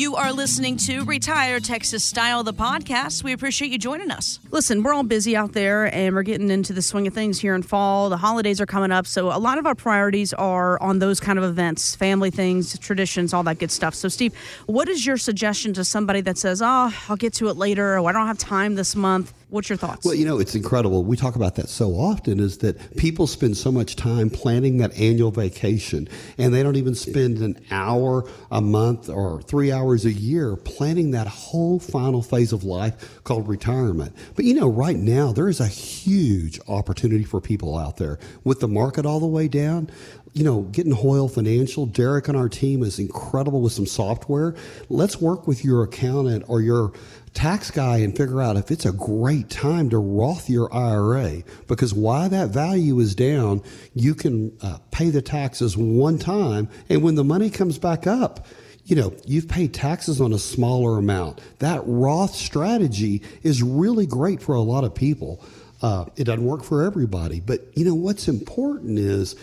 You 0.00 0.16
are 0.16 0.32
listening 0.32 0.78
to 0.78 1.04
Retire 1.04 1.60
Texas 1.60 2.02
Style, 2.02 2.42
the 2.42 2.54
podcast. 2.54 3.22
We 3.22 3.34
appreciate 3.34 3.70
you 3.70 3.76
joining 3.76 4.10
us. 4.10 4.38
Listen, 4.50 4.82
we're 4.82 4.94
all 4.94 5.02
busy 5.02 5.36
out 5.36 5.52
there 5.52 5.94
and 5.94 6.14
we're 6.14 6.22
getting 6.22 6.50
into 6.50 6.72
the 6.72 6.80
swing 6.80 7.06
of 7.06 7.12
things 7.12 7.38
here 7.38 7.54
in 7.54 7.60
fall. 7.60 8.08
The 8.08 8.16
holidays 8.16 8.62
are 8.62 8.66
coming 8.66 8.92
up. 8.92 9.06
So, 9.06 9.26
a 9.26 9.36
lot 9.36 9.58
of 9.58 9.66
our 9.66 9.74
priorities 9.74 10.32
are 10.32 10.80
on 10.80 11.00
those 11.00 11.20
kind 11.20 11.38
of 11.38 11.44
events, 11.44 11.94
family 11.96 12.30
things, 12.30 12.78
traditions, 12.78 13.34
all 13.34 13.42
that 13.42 13.58
good 13.58 13.70
stuff. 13.70 13.94
So, 13.94 14.08
Steve, 14.08 14.34
what 14.64 14.88
is 14.88 15.04
your 15.04 15.18
suggestion 15.18 15.74
to 15.74 15.84
somebody 15.84 16.22
that 16.22 16.38
says, 16.38 16.62
oh, 16.62 16.94
I'll 17.10 17.16
get 17.16 17.34
to 17.34 17.50
it 17.50 17.58
later 17.58 17.98
or 17.98 18.08
I 18.08 18.12
don't 18.12 18.26
have 18.26 18.38
time 18.38 18.76
this 18.76 18.96
month? 18.96 19.34
What's 19.50 19.68
your 19.68 19.76
thoughts? 19.76 20.06
Well, 20.06 20.14
you 20.14 20.24
know, 20.24 20.38
it's 20.38 20.54
incredible. 20.54 21.04
We 21.04 21.16
talk 21.16 21.34
about 21.34 21.56
that 21.56 21.68
so 21.68 21.90
often 21.90 22.38
is 22.38 22.58
that 22.58 22.96
people 22.96 23.26
spend 23.26 23.56
so 23.56 23.72
much 23.72 23.96
time 23.96 24.30
planning 24.30 24.78
that 24.78 24.96
annual 24.96 25.32
vacation 25.32 26.08
and 26.38 26.54
they 26.54 26.62
don't 26.62 26.76
even 26.76 26.94
spend 26.94 27.38
an 27.38 27.58
hour 27.70 28.28
a 28.52 28.60
month 28.60 29.08
or 29.08 29.42
three 29.42 29.72
hours 29.72 30.04
a 30.04 30.12
year 30.12 30.54
planning 30.54 31.10
that 31.10 31.26
whole 31.26 31.80
final 31.80 32.22
phase 32.22 32.52
of 32.52 32.62
life 32.62 33.22
called 33.24 33.48
retirement. 33.48 34.14
But 34.36 34.44
you 34.44 34.54
know, 34.54 34.68
right 34.68 34.96
now, 34.96 35.32
there 35.32 35.48
is 35.48 35.58
a 35.58 35.66
huge 35.66 36.60
opportunity 36.68 37.24
for 37.24 37.40
people 37.40 37.76
out 37.76 37.96
there 37.96 38.20
with 38.44 38.60
the 38.60 38.68
market 38.68 39.04
all 39.04 39.18
the 39.18 39.26
way 39.26 39.48
down 39.48 39.90
you 40.32 40.44
know, 40.44 40.62
getting 40.62 40.92
Hoyle 40.92 41.28
Financial, 41.28 41.86
Derek 41.86 42.28
on 42.28 42.36
our 42.36 42.48
team 42.48 42.82
is 42.82 42.98
incredible 42.98 43.62
with 43.62 43.72
some 43.72 43.86
software. 43.86 44.54
Let's 44.88 45.20
work 45.20 45.46
with 45.46 45.64
your 45.64 45.82
accountant 45.82 46.44
or 46.46 46.60
your 46.60 46.92
tax 47.34 47.70
guy 47.70 47.98
and 47.98 48.16
figure 48.16 48.40
out 48.40 48.56
if 48.56 48.70
it's 48.70 48.86
a 48.86 48.92
great 48.92 49.50
time 49.50 49.90
to 49.90 49.98
Roth 49.98 50.48
your 50.48 50.72
IRA 50.72 51.42
because 51.66 51.92
why 51.92 52.28
that 52.28 52.50
value 52.50 52.98
is 53.00 53.14
down, 53.14 53.62
you 53.94 54.14
can 54.14 54.56
uh, 54.62 54.78
pay 54.90 55.10
the 55.10 55.22
taxes 55.22 55.76
one 55.76 56.18
time, 56.18 56.68
and 56.88 57.02
when 57.02 57.16
the 57.16 57.24
money 57.24 57.50
comes 57.50 57.78
back 57.78 58.06
up, 58.06 58.46
you 58.84 58.96
know, 58.96 59.14
you've 59.24 59.48
paid 59.48 59.74
taxes 59.74 60.20
on 60.20 60.32
a 60.32 60.38
smaller 60.38 60.98
amount. 60.98 61.40
That 61.58 61.82
Roth 61.86 62.34
strategy 62.34 63.22
is 63.42 63.62
really 63.62 64.06
great 64.06 64.42
for 64.42 64.54
a 64.54 64.60
lot 64.60 64.84
of 64.84 64.94
people. 64.94 65.44
Uh, 65.82 66.06
it 66.16 66.24
doesn't 66.24 66.44
work 66.44 66.64
for 66.64 66.82
everybody, 66.82 67.40
but 67.40 67.66
you 67.74 67.84
know 67.84 67.94
what's 67.94 68.28
important 68.28 68.98
is 68.98 69.36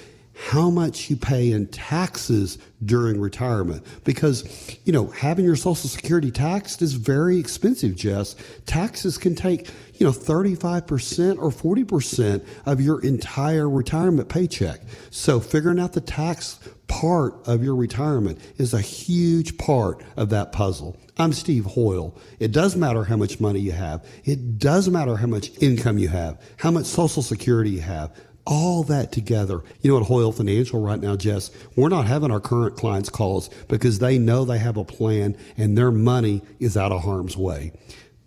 how 0.46 0.70
much 0.70 1.10
you 1.10 1.18
pay 1.18 1.52
in 1.52 1.68
taxes 1.68 2.60
during 2.86 3.20
retirement. 3.20 3.84
Because, 4.04 4.78
you 4.86 4.94
know, 4.94 5.08
having 5.08 5.46
your 5.46 5.56
Social 5.56 5.90
Security 5.90 6.30
taxed 6.30 6.82
is 6.82 6.94
very 6.94 7.40
expensive, 7.40 7.96
Jess. 7.96 8.36
Taxes 8.66 9.18
can 9.18 9.34
take, 9.34 9.68
you 9.96 10.06
know, 10.06 10.12
35% 10.12 11.40
or 11.40 11.50
40% 11.50 12.46
of 12.66 12.80
your 12.80 13.02
entire 13.02 13.68
retirement 13.68 14.30
paycheck. 14.30 14.82
So 15.10 15.40
figuring 15.40 15.80
out 15.80 15.94
the 15.94 16.02
tax 16.02 16.60
part 16.88 17.36
of 17.48 17.64
your 17.64 17.76
retirement 17.76 18.40
is 18.58 18.74
a 18.74 18.82
huge 18.82 19.58
part 19.58 20.04
of 20.16 20.30
that 20.30 20.52
puzzle. 20.52 20.98
I'm 21.18 21.34
Steve 21.34 21.66
Hoyle. 21.66 22.16
It 22.40 22.52
does 22.52 22.76
matter 22.76 23.04
how 23.04 23.18
much 23.18 23.40
money 23.40 23.60
you 23.60 23.72
have. 23.72 24.06
It 24.24 24.60
does 24.60 24.88
matter 24.88 25.16
how 25.16 25.28
much 25.28 25.50
income 25.62 25.98
you 25.98 26.10
have, 26.10 26.40
how 26.58 26.70
much 26.70 26.86
Social 26.86 27.24
Security 27.24 27.72
you 27.72 27.82
have 27.82 28.14
all 28.48 28.84
that 28.84 29.12
together. 29.12 29.62
You 29.82 29.92
know, 29.92 29.98
at 29.98 30.08
Hoyle 30.08 30.32
Financial 30.32 30.82
right 30.82 31.00
now, 31.00 31.16
Jess, 31.16 31.52
we're 31.76 31.90
not 31.90 32.08
having 32.08 32.32
our 32.32 32.40
current 32.40 32.78
clients 32.78 33.10
calls 33.10 33.50
because 33.68 34.00
they 34.00 34.18
know 34.18 34.46
they 34.46 34.58
have 34.58 34.78
a 34.78 34.86
plan 34.86 35.38
and 35.58 35.78
their 35.78 35.92
money 35.92 36.42
is 36.60 36.78
out 36.78 36.92
of 36.92 37.04
harm's 37.04 37.36
way. 37.36 37.74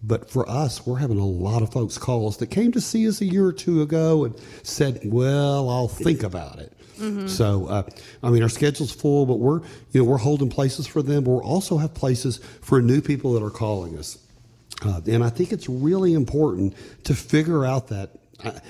But 0.03 0.31
for 0.31 0.49
us, 0.49 0.87
we're 0.87 0.99
having 0.99 1.19
a 1.19 1.27
lot 1.27 1.63
of 1.63 1.73
folks 1.73 1.99
calls 1.99 2.37
that 2.39 2.49
came 2.49 2.73
to 2.73 2.81
see 2.81 3.09
us 3.09 3.21
a 3.21 3.25
year 3.25 3.47
or 3.47 3.53
two 3.53 3.83
ago 3.83 4.25
and 4.25 4.35
said, 4.63 5.01
"Well, 5.05 5.69
I'll 5.69 5.89
think 5.89 6.23
about 6.23 6.59
it." 6.59 6.73
Mm-hmm. 6.99 7.27
So, 7.27 7.67
uh, 7.67 7.83
I 8.23 8.31
mean, 8.31 8.43
our 8.43 8.49
schedule's 8.49 8.93
full, 8.93 9.27
but 9.27 9.37
we're 9.39 9.61
you 9.93 10.01
know 10.01 10.05
we're 10.05 10.17
holding 10.17 10.49
places 10.49 10.87
for 10.87 11.03
them. 11.03 11.25
But 11.25 11.31
we 11.33 11.41
also 11.41 11.77
have 11.77 11.93
places 11.93 12.39
for 12.63 12.81
new 12.81 13.03
people 13.03 13.35
that 13.35 13.43
are 13.43 13.51
calling 13.51 13.99
us, 13.99 14.19
uh, 14.85 15.03
and 15.07 15.23
I 15.23 15.29
think 15.29 15.53
it's 15.53 15.69
really 15.69 16.15
important 16.15 16.75
to 17.05 17.15
figure 17.15 17.67
out 17.67 17.89
that 17.89 18.20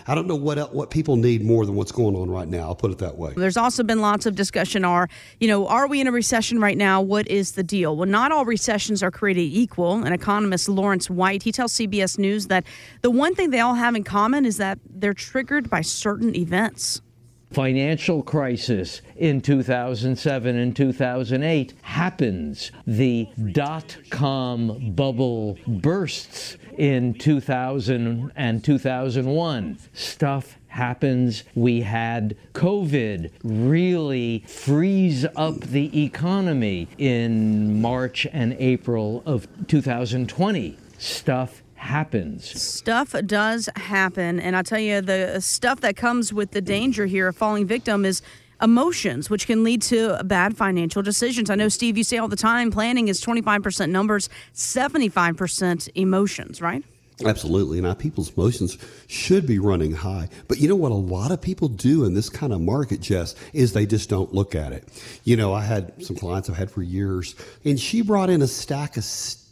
I, 0.06 0.14
don't 0.14 0.26
know 0.26 0.36
what 0.36 0.75
what 0.75 0.91
people 0.91 1.16
need 1.16 1.44
more 1.44 1.66
than 1.66 1.75
what's 1.75 1.92
going 1.92 2.16
on 2.16 2.31
right 2.31 2.48
now. 2.48 2.62
I'll 2.62 2.75
put 2.75 2.91
it 2.91 2.98
that 2.98 3.16
way. 3.16 3.32
There's 3.36 3.56
also 3.56 3.82
been 3.82 4.00
lots 4.00 4.26
of 4.26 4.34
discussion. 4.34 4.84
Are 4.84 5.08
you 5.38 5.48
know, 5.48 5.66
are 5.66 5.86
we 5.86 6.00
in 6.00 6.06
a 6.06 6.12
recession 6.12 6.60
right 6.60 6.76
now? 6.76 7.00
What 7.00 7.28
is 7.28 7.53
the 7.53 7.62
deal? 7.62 7.97
Well, 7.97 8.08
not 8.08 8.32
all 8.32 8.44
recessions 8.44 9.03
are 9.03 9.10
created 9.10 9.42
equal. 9.42 10.04
An 10.04 10.12
economist, 10.12 10.69
Lawrence 10.69 11.08
White, 11.08 11.42
he 11.42 11.53
tells 11.53 11.72
CBS 11.75 12.19
News 12.19 12.47
that 12.47 12.64
the 13.03 13.10
one 13.10 13.34
thing 13.34 13.50
they 13.50 13.60
all 13.60 13.75
have 13.75 13.94
in 13.94 14.04
common 14.04 14.44
is 14.44 14.56
that 14.58 14.78
they're 14.88 15.14
triggered 15.14 15.70
by 15.70 15.81
certain 15.81 16.34
events 16.34 17.02
financial 17.50 18.22
crisis 18.22 19.03
in 19.16 19.41
2007 19.41 20.56
and 20.56 20.77
2008 20.77 21.75
happens. 21.83 22.71
The 22.87 23.28
dot 23.53 23.97
com 24.11 24.93
bubble 24.94 25.59
bursts 25.66 26.56
in 26.77 27.15
2000 27.15 28.33
and 28.37 28.65
2001. 28.65 29.78
Stuff 29.93 30.56
happens. 30.69 31.44
We 31.55 31.81
had 31.83 32.37
COVID 32.55 33.31
really 33.43 34.44
freeze 34.47 35.27
up 35.37 35.61
the 35.61 36.05
economy 36.05 36.88
in 36.97 37.81
March 37.81 38.27
and 38.32 38.55
April 38.59 39.22
of 39.27 39.49
2020. 39.67 40.78
Stuff 40.99 41.62
happens. 41.80 42.60
Stuff 42.60 43.14
does 43.26 43.68
happen. 43.74 44.38
And 44.38 44.54
I 44.54 44.62
tell 44.62 44.78
you, 44.78 45.00
the 45.00 45.41
stuff 45.41 45.80
that 45.80 45.96
comes 45.96 46.32
with 46.32 46.52
the 46.52 46.60
danger 46.60 47.06
here 47.06 47.28
of 47.28 47.36
falling 47.36 47.66
victim 47.66 48.04
is 48.04 48.22
emotions, 48.62 49.30
which 49.30 49.46
can 49.46 49.64
lead 49.64 49.80
to 49.80 50.22
bad 50.24 50.56
financial 50.56 51.02
decisions. 51.02 51.48
I 51.48 51.54
know, 51.54 51.69
Steve, 51.69 51.96
you 51.96 52.04
say 52.04 52.19
all 52.19 52.28
the 52.28 52.36
time 52.36 52.70
planning 52.70 53.08
is 53.08 53.24
25% 53.24 53.88
numbers, 53.88 54.28
75% 54.54 55.88
emotions, 55.94 56.60
right? 56.60 56.84
Absolutely. 57.24 57.80
Now, 57.80 57.94
people's 57.94 58.32
emotions 58.34 58.78
should 59.06 59.46
be 59.46 59.58
running 59.58 59.92
high. 59.92 60.28
But 60.48 60.58
you 60.58 60.69
know 60.69 60.76
what 60.76 60.92
a 60.92 60.94
lot 60.94 61.30
of 61.30 61.40
people 61.40 61.69
do 61.69 62.04
in 62.04 62.14
this 62.14 62.28
kind 62.28 62.52
of 62.52 62.60
market, 62.60 63.00
Jess, 63.00 63.34
is 63.52 63.72
they 63.72 63.86
just 63.86 64.08
don't 64.08 64.32
look 64.32 64.54
at 64.54 64.72
it. 64.72 64.88
You 65.24 65.36
know, 65.36 65.52
I 65.52 65.62
had 65.62 66.02
some 66.04 66.16
clients 66.16 66.48
I've 66.48 66.56
had 66.56 66.70
for 66.70 66.82
years, 66.82 67.34
and 67.64 67.78
she 67.78 68.02
brought 68.02 68.30
in 68.30 68.42
a 68.42 68.46
stack 68.46 68.96
of 68.96 69.04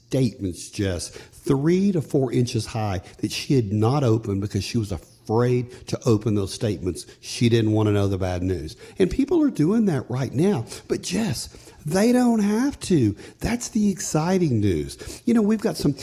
statements, 0.09 0.71
Jess, 0.71 1.09
three 1.11 1.93
to 1.93 2.01
four 2.01 2.33
inches 2.33 2.65
high 2.65 3.03
that 3.19 3.31
she 3.31 3.55
had 3.55 3.73
not 3.73 4.03
opened 4.03 4.41
because 4.41 4.65
she 4.65 4.79
was 4.79 4.91
afraid 4.91 5.71
to 5.89 6.01
open 6.07 6.35
those 6.35 6.53
statements. 6.53 7.05
She 7.21 7.51
didn't 7.51 7.73
want 7.73 7.89
to 7.89 7.93
know 7.93 8.09
the 8.09 8.17
bad 8.17 8.43
news. 8.43 8.75
And 8.99 9.11
people 9.11 9.43
are 9.43 9.51
doing 9.51 9.85
that 9.85 10.09
right 10.11 10.33
now. 10.33 10.65
But 10.89 11.03
Jess, 11.03 11.51
they 11.85 12.13
don't 12.13 12.41
have 12.41 12.81
to. 12.81 13.15
That's 13.41 13.69
the 13.69 13.91
exciting 13.91 14.61
news. 14.61 15.23
You 15.27 15.35
know, 15.35 15.43
we've 15.43 15.61
got 15.61 15.77
some 15.77 15.95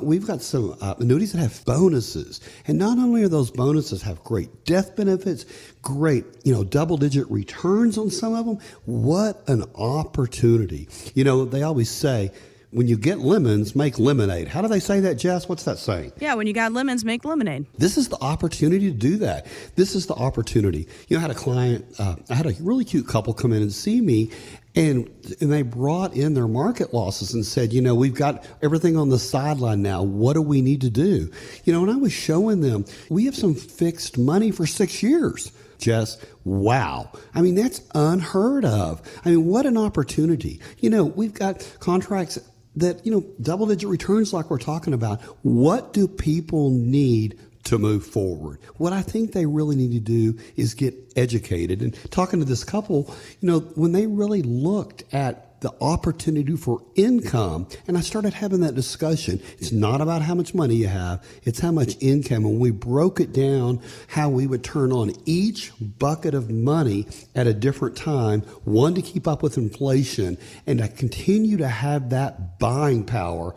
we've 0.00 0.26
got 0.26 0.42
some 0.42 0.76
uh, 0.80 0.94
annuities 1.00 1.32
that 1.32 1.38
have 1.38 1.64
bonuses, 1.64 2.40
and 2.68 2.78
not 2.78 2.98
only 2.98 3.24
are 3.24 3.28
those 3.28 3.50
bonuses 3.50 4.02
have 4.02 4.22
great 4.22 4.64
death 4.64 4.94
benefits, 4.94 5.44
great 5.82 6.24
you 6.44 6.52
know 6.52 6.64
double 6.64 6.96
digit 6.96 7.28
returns 7.30 7.98
on 7.98 8.10
some 8.10 8.34
of 8.34 8.46
them. 8.46 8.58
What 8.84 9.48
an 9.48 9.64
opportunity! 9.74 10.88
You 11.14 11.24
know, 11.24 11.44
they 11.44 11.62
always 11.62 11.90
say 11.90 12.30
when 12.72 12.86
you 12.86 12.96
get 12.96 13.18
lemons, 13.18 13.74
make 13.74 13.98
lemonade. 13.98 14.48
How 14.48 14.62
do 14.62 14.68
they 14.68 14.80
say 14.80 15.00
that, 15.00 15.16
Jess? 15.16 15.48
What's 15.48 15.64
that 15.64 15.78
saying? 15.78 16.12
Yeah, 16.20 16.34
when 16.34 16.46
you 16.46 16.52
got 16.52 16.72
lemons, 16.72 17.04
make 17.04 17.24
lemonade. 17.24 17.66
This 17.76 17.96
is 17.96 18.08
the 18.08 18.18
opportunity 18.20 18.90
to 18.90 18.96
do 18.96 19.16
that. 19.18 19.46
This 19.74 19.94
is 19.94 20.06
the 20.06 20.14
opportunity. 20.14 20.86
You 21.08 21.16
know, 21.16 21.18
I 21.18 21.22
had 21.22 21.30
a 21.30 21.34
client, 21.34 21.84
uh, 21.98 22.16
I 22.28 22.34
had 22.34 22.46
a 22.46 22.54
really 22.60 22.84
cute 22.84 23.08
couple 23.08 23.34
come 23.34 23.52
in 23.52 23.62
and 23.62 23.72
see 23.72 24.00
me, 24.00 24.30
and, 24.76 25.10
and 25.40 25.52
they 25.52 25.62
brought 25.62 26.14
in 26.14 26.34
their 26.34 26.46
market 26.46 26.94
losses 26.94 27.34
and 27.34 27.44
said, 27.44 27.72
you 27.72 27.82
know, 27.82 27.94
we've 27.96 28.14
got 28.14 28.46
everything 28.62 28.96
on 28.96 29.08
the 29.08 29.18
sideline 29.18 29.82
now. 29.82 30.02
What 30.04 30.34
do 30.34 30.42
we 30.42 30.62
need 30.62 30.82
to 30.82 30.90
do? 30.90 31.30
You 31.64 31.72
know, 31.72 31.82
and 31.82 31.90
I 31.90 31.96
was 31.96 32.12
showing 32.12 32.60
them, 32.60 32.84
we 33.08 33.24
have 33.24 33.34
some 33.34 33.54
fixed 33.54 34.16
money 34.16 34.52
for 34.52 34.66
six 34.66 35.02
years. 35.02 35.50
Jess, 35.80 36.18
wow. 36.44 37.10
I 37.34 37.40
mean, 37.40 37.54
that's 37.54 37.80
unheard 37.94 38.64
of. 38.64 39.00
I 39.24 39.30
mean, 39.30 39.46
what 39.46 39.66
an 39.66 39.78
opportunity. 39.78 40.60
You 40.78 40.90
know, 40.90 41.04
we've 41.04 41.32
got 41.32 41.66
contracts 41.80 42.38
that, 42.76 43.04
you 43.04 43.12
know, 43.12 43.24
double 43.40 43.66
digit 43.66 43.88
returns 43.88 44.32
like 44.32 44.50
we're 44.50 44.58
talking 44.58 44.94
about, 44.94 45.20
what 45.42 45.92
do 45.92 46.06
people 46.06 46.70
need 46.70 47.38
to 47.64 47.78
move 47.78 48.06
forward? 48.06 48.58
What 48.76 48.92
I 48.92 49.02
think 49.02 49.32
they 49.32 49.46
really 49.46 49.76
need 49.76 49.92
to 49.92 50.00
do 50.00 50.38
is 50.56 50.74
get 50.74 50.94
educated. 51.16 51.82
And 51.82 51.94
talking 52.10 52.38
to 52.38 52.46
this 52.46 52.64
couple, 52.64 53.14
you 53.40 53.48
know, 53.48 53.60
when 53.60 53.92
they 53.92 54.06
really 54.06 54.42
looked 54.42 55.04
at 55.12 55.49
the 55.60 55.72
opportunity 55.80 56.56
for 56.56 56.82
income. 56.94 57.68
And 57.86 57.96
I 57.96 58.00
started 58.00 58.34
having 58.34 58.60
that 58.60 58.74
discussion. 58.74 59.40
It's 59.58 59.72
not 59.72 60.00
about 60.00 60.22
how 60.22 60.34
much 60.34 60.54
money 60.54 60.76
you 60.76 60.88
have, 60.88 61.24
it's 61.44 61.60
how 61.60 61.70
much 61.70 61.96
income. 62.00 62.44
And 62.44 62.58
we 62.58 62.70
broke 62.70 63.20
it 63.20 63.32
down 63.32 63.80
how 64.08 64.28
we 64.28 64.46
would 64.46 64.64
turn 64.64 64.92
on 64.92 65.12
each 65.26 65.72
bucket 65.80 66.34
of 66.34 66.50
money 66.50 67.06
at 67.34 67.46
a 67.46 67.54
different 67.54 67.96
time, 67.96 68.42
one 68.64 68.94
to 68.94 69.02
keep 69.02 69.28
up 69.28 69.42
with 69.42 69.58
inflation 69.58 70.38
and 70.66 70.78
to 70.78 70.88
continue 70.88 71.56
to 71.58 71.68
have 71.68 72.10
that 72.10 72.58
buying 72.58 73.04
power. 73.04 73.54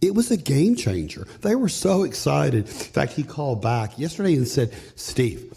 It 0.00 0.14
was 0.14 0.30
a 0.30 0.36
game 0.36 0.76
changer. 0.76 1.26
They 1.40 1.54
were 1.54 1.70
so 1.70 2.02
excited. 2.02 2.66
In 2.66 2.70
fact, 2.70 3.12
he 3.12 3.22
called 3.22 3.62
back 3.62 3.98
yesterday 3.98 4.34
and 4.34 4.46
said, 4.46 4.72
Steve, 4.94 5.54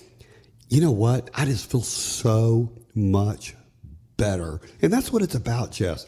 you 0.69 0.81
know 0.81 0.91
what? 0.91 1.29
I 1.33 1.45
just 1.45 1.69
feel 1.69 1.81
so 1.81 2.71
much 2.95 3.53
better. 4.19 4.61
And 4.83 4.93
that's 4.93 5.11
what 5.11 5.23
it's 5.23 5.33
about, 5.33 5.71
Jess. 5.71 6.05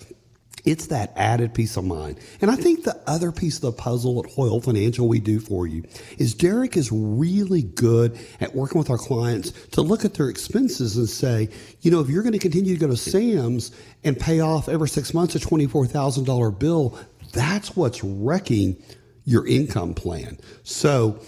It's 0.63 0.87
that 0.87 1.11
added 1.15 1.55
peace 1.55 1.75
of 1.75 1.85
mind. 1.85 2.19
And 2.39 2.51
I 2.51 2.55
think 2.55 2.83
the 2.83 3.01
other 3.07 3.31
piece 3.31 3.55
of 3.55 3.61
the 3.61 3.71
puzzle 3.71 4.23
at 4.23 4.31
Hoyle 4.31 4.61
Financial 4.61 5.07
we 5.07 5.19
do 5.19 5.39
for 5.39 5.65
you 5.65 5.83
is 6.19 6.35
Derek 6.35 6.77
is 6.77 6.91
really 6.91 7.63
good 7.63 8.19
at 8.39 8.53
working 8.53 8.77
with 8.77 8.91
our 8.91 8.97
clients 8.97 9.51
to 9.69 9.81
look 9.81 10.05
at 10.05 10.13
their 10.13 10.29
expenses 10.29 10.97
and 10.97 11.09
say, 11.09 11.49
you 11.81 11.89
know, 11.89 11.99
if 11.99 12.09
you're 12.09 12.21
going 12.21 12.33
to 12.33 12.39
continue 12.39 12.75
to 12.75 12.79
go 12.79 12.87
to 12.87 12.97
Sam's 12.97 13.71
and 14.03 14.19
pay 14.19 14.39
off 14.39 14.69
every 14.69 14.89
six 14.89 15.15
months 15.15 15.33
a 15.33 15.39
$24,000 15.39 16.59
bill, 16.59 16.99
that's 17.33 17.75
what's 17.75 18.03
wrecking 18.03 18.81
your 19.25 19.47
income 19.47 19.95
plan. 19.95 20.39
So 20.61 21.19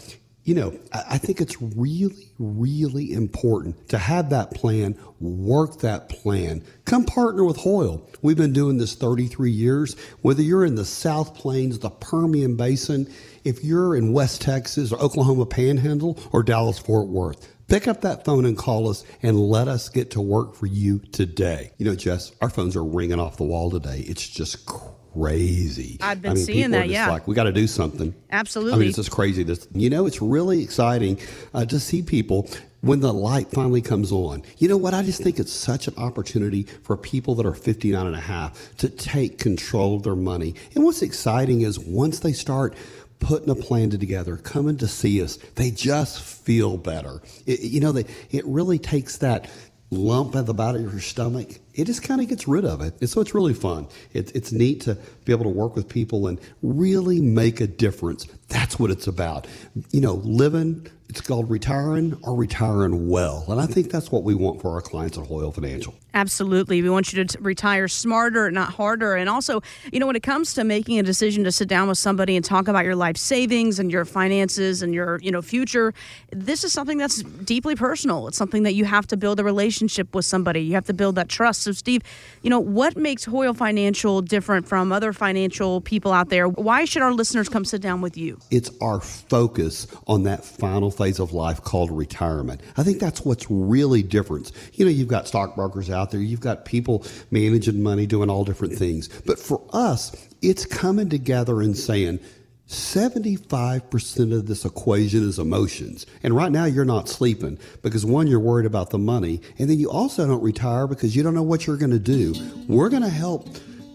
you 0.43 0.55
know, 0.55 0.77
I 0.91 1.17
think 1.17 1.39
it's 1.39 1.61
really, 1.61 2.27
really 2.37 3.13
important 3.13 3.87
to 3.89 3.97
have 3.97 4.29
that 4.31 4.51
plan, 4.51 4.97
work 5.21 5.79
that 5.79 6.09
plan. 6.09 6.65
Come 6.83 7.05
partner 7.05 7.45
with 7.45 7.55
Hoyle. 7.57 8.05
We've 8.21 8.35
been 8.35 8.51
doing 8.51 8.77
this 8.77 8.93
33 8.93 9.51
years. 9.51 9.95
Whether 10.21 10.41
you're 10.41 10.65
in 10.65 10.75
the 10.75 10.83
South 10.83 11.33
Plains, 11.33 11.79
the 11.79 11.89
Permian 11.89 12.57
Basin, 12.57 13.09
if 13.45 13.63
you're 13.63 13.95
in 13.95 14.11
West 14.11 14.41
Texas 14.41 14.91
or 14.91 14.99
Oklahoma 14.99 15.45
Panhandle 15.45 16.19
or 16.33 16.43
Dallas 16.43 16.77
Fort 16.77 17.07
Worth, 17.07 17.47
pick 17.69 17.87
up 17.87 18.01
that 18.01 18.25
phone 18.25 18.45
and 18.45 18.57
call 18.57 18.89
us 18.89 19.05
and 19.21 19.39
let 19.39 19.69
us 19.69 19.87
get 19.87 20.11
to 20.11 20.21
work 20.21 20.55
for 20.55 20.65
you 20.65 20.99
today. 21.13 21.71
You 21.77 21.85
know, 21.85 21.95
Jess, 21.95 22.33
our 22.41 22.49
phones 22.49 22.75
are 22.75 22.83
ringing 22.83 23.19
off 23.19 23.37
the 23.37 23.45
wall 23.45 23.71
today. 23.71 23.99
It's 23.99 24.27
just 24.27 24.65
crazy 24.65 24.92
crazy. 25.13 25.97
I've 26.01 26.21
been 26.21 26.31
I 26.31 26.35
mean, 26.35 26.45
seeing 26.45 26.71
that. 26.71 26.89
yeah, 26.89 27.09
like 27.09 27.27
we 27.27 27.35
got 27.35 27.43
to 27.43 27.51
do 27.51 27.67
something. 27.67 28.13
Absolutely. 28.31 28.73
I 28.73 28.77
mean, 28.77 28.87
it's 28.87 28.97
just 28.97 29.11
crazy. 29.11 29.43
This, 29.43 29.67
you 29.73 29.89
know, 29.89 30.05
it's 30.05 30.21
really 30.21 30.63
exciting 30.63 31.19
uh, 31.53 31.65
to 31.65 31.79
see 31.79 32.01
people 32.01 32.49
when 32.81 32.99
the 32.99 33.13
light 33.13 33.49
finally 33.49 33.81
comes 33.81 34.11
on. 34.11 34.43
You 34.57 34.67
know 34.67 34.77
what? 34.77 34.93
I 34.93 35.03
just 35.03 35.21
think 35.21 35.39
it's 35.39 35.53
such 35.53 35.87
an 35.87 35.93
opportunity 35.97 36.63
for 36.63 36.97
people 36.97 37.35
that 37.35 37.45
are 37.45 37.53
59 37.53 38.05
and 38.05 38.15
a 38.15 38.19
half 38.19 38.75
to 38.77 38.89
take 38.89 39.39
control 39.39 39.95
of 39.95 40.03
their 40.03 40.15
money. 40.15 40.55
And 40.75 40.83
what's 40.83 41.01
exciting 41.01 41.61
is 41.61 41.79
once 41.79 42.19
they 42.19 42.33
start 42.33 42.75
putting 43.19 43.49
a 43.49 43.55
plan 43.55 43.89
together, 43.89 44.35
coming 44.35 44.77
to 44.77 44.87
see 44.87 45.23
us, 45.23 45.37
they 45.55 45.71
just 45.71 46.21
feel 46.21 46.75
better. 46.75 47.21
It, 47.45 47.61
you 47.61 47.79
know, 47.79 47.93
they, 47.93 48.05
it 48.31 48.45
really 48.45 48.79
takes 48.79 49.17
that 49.19 49.49
lump 49.93 50.35
at 50.35 50.45
the 50.45 50.53
bottom 50.53 50.85
of 50.85 50.91
your 50.91 51.01
stomach, 51.01 51.59
it 51.73 51.85
just 51.85 52.03
kind 52.03 52.21
of 52.21 52.27
gets 52.27 52.47
rid 52.47 52.65
of 52.65 52.81
it. 52.81 52.93
And 52.99 53.09
so 53.09 53.21
it's 53.21 53.33
really 53.33 53.53
fun. 53.53 53.87
It, 54.13 54.35
it's 54.35 54.51
neat 54.51 54.81
to 54.81 54.97
be 55.25 55.31
able 55.31 55.43
to 55.43 55.49
work 55.49 55.75
with 55.75 55.87
people 55.87 56.27
and 56.27 56.39
really 56.61 57.21
make 57.21 57.61
a 57.61 57.67
difference. 57.67 58.27
That's 58.53 58.77
what 58.77 58.91
it's 58.91 59.07
about. 59.07 59.47
You 59.91 59.99
know, 59.99 60.13
living 60.13 60.87
it's 61.13 61.21
called 61.21 61.47
retiring 61.47 62.17
or 62.23 62.35
retiring 62.35 63.07
well. 63.07 63.45
And 63.47 63.61
I 63.61 63.67
think 63.67 63.91
that's 63.91 64.11
what 64.11 64.23
we 64.23 64.33
want 64.33 64.63
for 64.63 64.71
our 64.71 64.81
clients 64.81 65.15
at 65.15 65.27
Hoyle 65.27 65.51
Financial. 65.51 65.93
Absolutely. 66.15 66.81
We 66.81 66.89
want 66.89 67.13
you 67.13 67.23
to 67.23 67.39
retire 67.39 67.87
smarter, 67.87 68.49
not 68.49 68.73
harder. 68.73 69.15
And 69.15 69.29
also, 69.29 69.61
you 69.91 69.99
know, 69.99 70.07
when 70.07 70.15
it 70.15 70.23
comes 70.23 70.55
to 70.55 70.63
making 70.63 70.97
a 70.97 71.03
decision 71.03 71.43
to 71.43 71.51
sit 71.51 71.67
down 71.67 71.87
with 71.87 71.99
somebody 71.99 72.35
and 72.35 72.43
talk 72.43 72.67
about 72.67 72.83
your 72.83 72.95
life 72.95 73.17
savings 73.17 73.77
and 73.77 73.91
your 73.91 74.05
finances 74.05 74.81
and 74.81 74.93
your, 74.93 75.19
you 75.21 75.31
know, 75.31 75.43
future, 75.43 75.93
this 76.31 76.63
is 76.63 76.73
something 76.73 76.97
that's 76.97 77.21
deeply 77.21 77.75
personal. 77.75 78.27
It's 78.27 78.37
something 78.37 78.63
that 78.63 78.73
you 78.73 78.85
have 78.85 79.05
to 79.07 79.17
build 79.17 79.39
a 79.39 79.43
relationship 79.43 80.15
with 80.15 80.25
somebody. 80.25 80.61
You 80.61 80.73
have 80.73 80.85
to 80.85 80.93
build 80.93 81.13
that 81.15 81.29
trust. 81.29 81.61
So, 81.61 81.73
Steve, 81.73 82.01
you 82.41 82.49
know, 82.49 82.59
what 82.59 82.97
makes 82.97 83.25
Hoyle 83.25 83.53
Financial 83.53 84.21
different 84.21 84.67
from 84.67 84.91
other 84.91 85.13
financial 85.13 85.81
people 85.81 86.11
out 86.11 86.29
there? 86.29 86.47
Why 86.47 86.85
should 86.85 87.03
our 87.03 87.13
listeners 87.13 87.49
come 87.49 87.65
sit 87.65 87.81
down 87.81 88.01
with 88.01 88.17
you? 88.17 88.39
It's 88.51 88.69
our 88.81 88.99
focus 88.99 89.87
on 90.07 90.23
that 90.23 90.45
final 90.45 90.91
phase 90.91 91.19
of 91.19 91.33
life 91.33 91.63
called 91.63 91.91
retirement. 91.91 92.61
I 92.77 92.83
think 92.83 92.99
that's 92.99 93.25
what's 93.25 93.49
really 93.49 94.03
different. 94.03 94.51
You 94.73 94.85
know, 94.85 94.91
you've 94.91 95.07
got 95.07 95.27
stockbrokers 95.27 95.89
out 95.89 96.11
there, 96.11 96.21
you've 96.21 96.39
got 96.39 96.65
people 96.65 97.05
managing 97.31 97.81
money, 97.81 98.05
doing 98.05 98.29
all 98.29 98.45
different 98.45 98.75
things. 98.75 99.09
But 99.25 99.39
for 99.39 99.61
us, 99.71 100.15
it's 100.41 100.65
coming 100.65 101.09
together 101.09 101.61
and 101.61 101.77
saying, 101.77 102.19
75% 102.67 104.33
of 104.33 104.47
this 104.47 104.65
equation 104.65 105.27
is 105.27 105.37
emotions. 105.37 106.05
And 106.23 106.35
right 106.35 106.51
now 106.51 106.65
you're 106.65 106.85
not 106.85 107.09
sleeping 107.09 107.59
because 107.81 108.05
one, 108.05 108.27
you're 108.27 108.39
worried 108.39 108.65
about 108.65 108.89
the 108.89 108.97
money. 108.97 109.41
And 109.59 109.69
then 109.69 109.79
you 109.79 109.91
also 109.91 110.25
don't 110.25 110.41
retire 110.41 110.87
because 110.87 111.15
you 111.15 111.23
don't 111.23 111.35
know 111.35 111.43
what 111.43 111.67
you're 111.67 111.77
going 111.77 111.91
to 111.91 111.99
do. 111.99 112.33
We're 112.67 112.89
going 112.89 113.03
to 113.03 113.09
help 113.09 113.49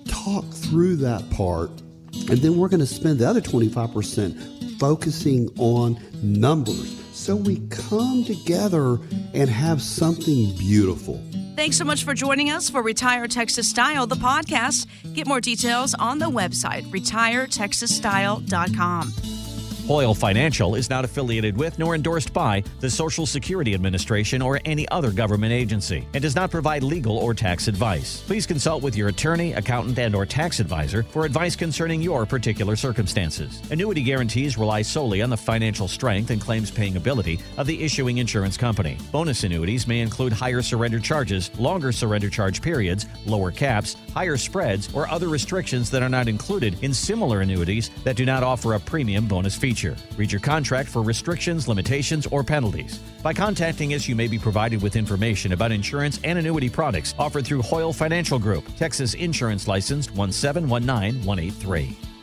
talk 0.07 0.45
through 0.53 0.97
that 0.97 1.29
part. 1.31 1.71
And 2.29 2.39
then 2.39 2.59
we're 2.59 2.69
going 2.69 2.81
to 2.81 2.87
spend 2.87 3.19
the 3.19 3.29
other 3.29 3.41
25% 3.41 4.79
focusing 4.79 5.51
on 5.59 5.99
numbers. 6.23 6.97
So 7.13 7.35
we 7.37 7.61
come 7.69 8.25
together 8.25 8.99
and 9.35 9.51
have 9.51 9.83
something 9.83 10.57
beautiful. 10.57 11.23
Thanks 11.57 11.77
so 11.77 11.85
much 11.85 12.05
for 12.05 12.15
joining 12.15 12.51
us 12.51 12.71
for 12.71 12.81
Retire 12.83 13.27
Texas 13.27 13.69
Style, 13.69 14.07
the 14.07 14.15
podcast. 14.15 14.87
Get 15.15 15.27
more 15.27 15.41
details 15.41 15.95
on 15.95 16.21
the 16.21 16.31
website, 16.31 16.89
retiretexasstyle.com. 16.91 19.38
Hoyle 19.89 20.13
Financial 20.13 20.75
is 20.75 20.91
not 20.91 21.07
affiliated 21.07 21.57
with 21.57 21.79
nor 21.79 21.95
endorsed 21.95 22.35
by 22.35 22.63
the 22.81 22.91
Social 22.91 23.25
Security 23.25 23.73
Administration 23.73 24.43
or 24.43 24.61
any 24.67 24.87
other 24.91 25.11
government 25.11 25.51
agency 25.51 26.07
and 26.13 26.21
does 26.21 26.37
not 26.37 26.51
provide 26.51 26.83
legal 26.83 27.17
or 27.17 27.33
tax 27.33 27.69
advice. 27.69 28.21
Please 28.27 28.47
consult 28.47 28.83
with 28.83 28.95
your 28.95 29.09
attorney, 29.09 29.55
accountant, 29.55 29.99
and 29.99 30.15
or 30.15 30.27
tax 30.27 30.61
advisor 30.61 31.05
for 31.05 31.25
advice 31.25 31.57
concerning 31.57 32.03
your 32.03 32.27
particular 32.27 32.77
circumstances. 32.77 33.63
Annuity 33.71 34.03
guarantees 34.03 34.59
rely 34.59 34.83
solely 34.83 35.23
on 35.23 35.31
the 35.31 35.37
financial 35.39 35.89
strength 35.89 36.29
and 36.29 36.39
claims 36.39 36.71
paying 36.71 36.99
ability 36.99 37.41
of 37.57 37.67
the 37.67 37.83
issuing 37.83 38.19
insurance 38.19 38.59
company. 38.59 38.99
Bonus 39.11 39.43
annuities 39.45 39.89
may 39.89 40.01
include 40.01 40.35
higher 40.35 40.61
surrender 40.61 41.01
charges, 41.01 41.51
longer 41.59 41.93
surrender 41.93 42.29
charge 42.29 42.61
periods, 42.61 43.07
lower 43.25 43.51
caps, 43.51 43.97
higher 44.13 44.37
spreads, 44.37 44.93
or 44.95 45.09
other 45.09 45.29
restrictions 45.29 45.91
that 45.91 46.03
are 46.03 46.11
not 46.11 46.29
included 46.29 46.77
in 46.85 46.93
similar 46.93 47.41
annuities 47.41 47.89
that 48.05 48.17
do 48.17 48.27
not 48.27 48.43
offer 48.43 48.75
a 48.75 48.81
premium 48.81 49.27
bonus 49.27 49.57
feature 49.57 49.78
feature. 49.79 49.97
Read 50.17 50.33
your 50.33 50.41
contract 50.41 50.89
for 50.89 51.03
restrictions, 51.03 51.69
limitations, 51.69 52.27
or 52.27 52.43
penalties. 52.43 52.99
By 53.23 53.33
contacting 53.33 53.95
us, 53.95 54.09
you 54.09 54.17
may 54.17 54.29
be 54.29 54.39
provided 54.39 54.83
with 54.83 54.97
information 54.97 55.53
about 55.53 55.73
insurance 55.73 56.21
and 56.25 56.39
annuity 56.39 56.69
products 56.69 57.15
offered 57.19 57.47
through 57.47 57.63
Hoyle 57.63 57.93
Financial 57.93 58.39
Group, 58.39 58.65
Texas 58.77 59.15
Insurance 59.15 59.69
Licensed 59.69 60.15
1719183. 60.15 62.18